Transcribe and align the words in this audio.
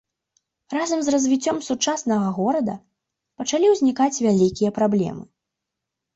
Разам 0.75 0.99
з 1.07 1.11
развіццём 1.15 1.59
сучаснага 1.67 2.31
горада 2.39 2.75
пачалі 3.43 3.67
ўзнікаць 3.75 4.21
вялікія 4.27 4.75
праблемы. 4.81 5.23